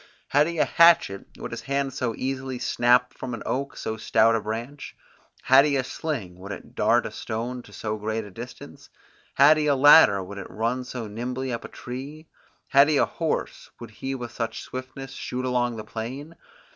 [0.29, 3.97] Had he a hatchet, would his hand so easily snap off from an oak so
[3.97, 4.95] stout a branch?
[5.43, 8.89] Had he a sling, would it dart a stone to so great a distance?
[9.35, 12.25] Had he a ladder, would he run so nimbly up a tree?
[12.69, 16.35] Had he a horse, would he with such swiftness shoot along the plain?